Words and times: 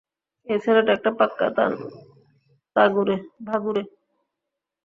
এই 0.47 0.59
ছেলেটা 0.59 0.91
একটা 0.93 1.11
পাক্কা 1.19 1.47
ভাগুরে। 3.45 3.83